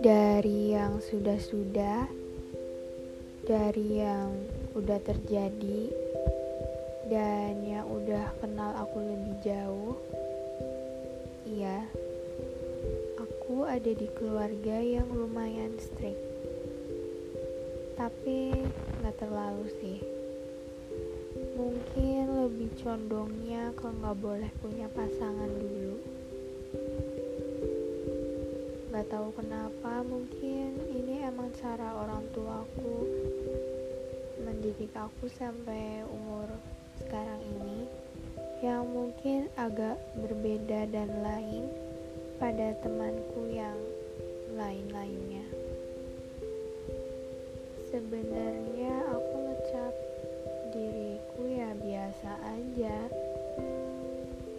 [0.00, 2.06] dari yang sudah-sudah,
[3.42, 4.30] dari yang
[4.78, 5.90] udah terjadi,
[7.10, 9.98] dan yang udah kenal aku lebih jauh.
[11.50, 11.90] Iya,
[13.18, 16.22] aku ada di keluarga yang lumayan strict,
[17.98, 18.62] tapi
[19.02, 20.19] gak terlalu sih.
[21.60, 26.00] Mungkin lebih condongnya ke gak boleh punya pasangan dulu.
[28.88, 33.04] Gak tahu kenapa, mungkin ini emang cara orang tuaku
[34.40, 36.48] mendidik aku sampai umur
[36.96, 37.84] sekarang ini
[38.64, 41.68] yang mungkin agak berbeda dan lain
[42.40, 43.76] pada temanku yang
[44.56, 45.44] lain-lainnya.
[47.88, 48.99] Sebenarnya
[52.20, 53.08] biasa aja.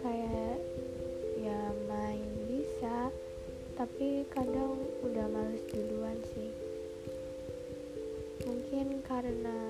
[0.00, 0.56] Kayak
[1.44, 1.60] ya
[1.92, 3.12] main bisa,
[3.76, 6.48] tapi kadang udah males duluan sih
[8.48, 9.60] mungkin karena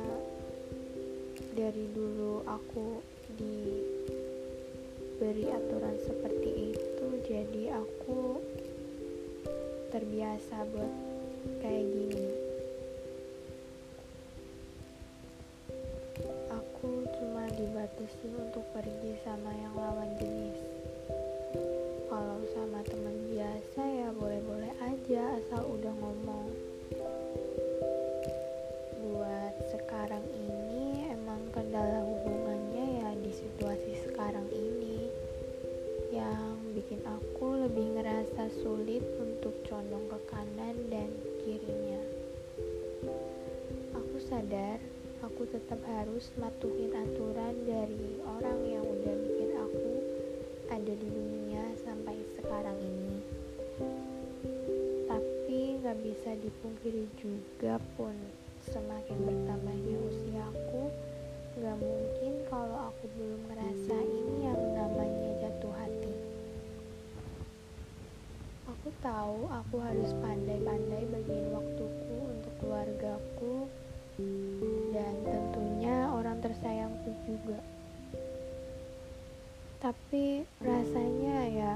[1.59, 3.03] dari dulu aku
[3.35, 3.91] diberi
[5.51, 8.39] aturan seperti itu jadi aku
[9.91, 10.95] terbiasa buat
[11.59, 12.40] kayak gini
[18.01, 20.57] dibatasi untuk pergi sama yang lawan jenis.
[22.09, 26.49] Kalau sama teman biasa ya boleh-boleh aja asal udah ngomong.
[29.05, 35.13] Buat sekarang ini emang kendala hubungannya ya di situasi sekarang ini.
[36.09, 41.13] Yang bikin aku lebih ngerasa sulit untuk condong ke kanan dan
[41.45, 42.01] kirinya.
[43.93, 44.81] Aku sadar
[45.31, 49.95] aku tetap harus matuhin aturan dari orang yang udah bikin aku
[50.67, 53.23] ada di dunia sampai sekarang ini.
[55.07, 58.11] Tapi nggak bisa dipungkiri juga pun
[58.75, 60.91] semakin bertambahnya usiaku
[61.63, 66.15] nggak mungkin kalau aku belum ngerasain yang namanya jatuh hati.
[68.67, 73.71] Aku tahu aku harus pandai-pandai bagiin waktuku untuk keluargaku
[75.01, 77.57] dan tentunya orang tersayangku juga.
[79.81, 81.75] Tapi rasanya ya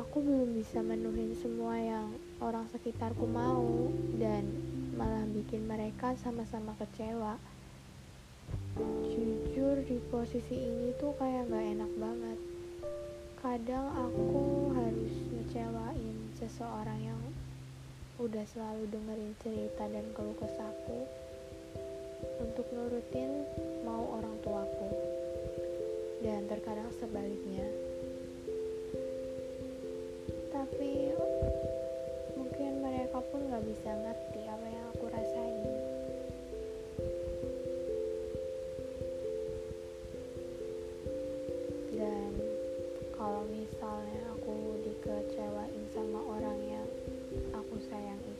[0.00, 2.08] aku belum bisa menuhin semua yang
[2.40, 4.48] orang sekitarku mau dan
[4.96, 7.36] malah bikin mereka sama-sama kecewa.
[9.04, 12.38] Jujur di posisi ini tuh kayak gak enak banget.
[13.44, 14.32] Kadang aku
[14.72, 17.20] harus ngecewain seseorang yang
[18.16, 21.04] udah selalu dengerin cerita dan keluh kesahku
[22.40, 23.44] untuk nurutin
[23.84, 24.88] mau orang tuaku.
[26.24, 27.68] Dan terkadang sebaliknya.
[30.48, 31.12] Tapi
[32.36, 35.68] mungkin mereka pun gak bisa ngerti apa yang aku rasain.
[41.92, 42.32] Dan
[43.16, 46.88] kalau misalnya aku dikecewain sama orang yang
[47.56, 48.39] aku sayang itu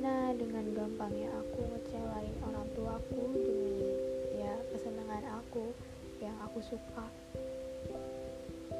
[0.00, 3.84] karena dengan gampangnya aku ngecewain orang tuaku demi
[4.32, 5.76] ya kesenangan aku
[6.24, 7.04] yang aku suka.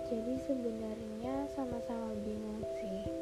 [0.08, 3.19] Jadi sebenarnya sama-sama bingung sih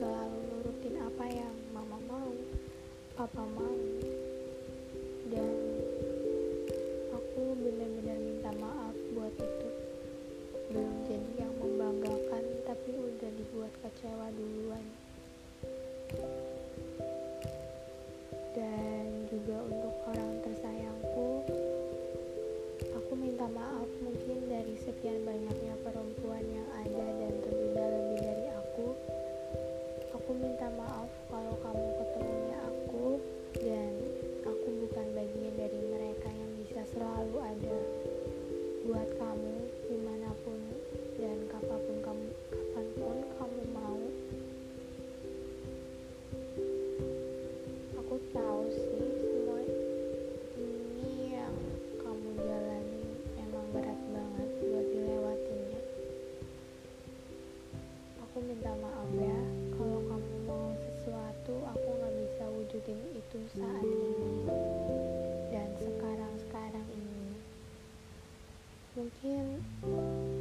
[0.00, 2.32] selalu, nurutin apa yang mama mau
[3.20, 3.76] papa mau
[5.28, 5.59] dan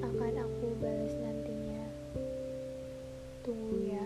[0.02, 1.84] akan aku balas nantinya.
[3.46, 4.06] Tunggu ya